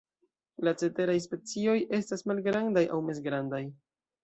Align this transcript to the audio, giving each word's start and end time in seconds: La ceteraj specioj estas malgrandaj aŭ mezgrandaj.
La 0.67 0.71
ceteraj 0.81 1.17
specioj 1.25 1.77
estas 1.99 2.27
malgrandaj 2.33 2.85
aŭ 2.97 3.01
mezgrandaj. 3.13 3.65